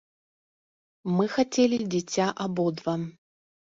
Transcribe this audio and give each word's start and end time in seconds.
Мы 1.19 1.25
хацелі 1.35 1.77
дзіця 1.91 2.25
абодва. 2.47 2.93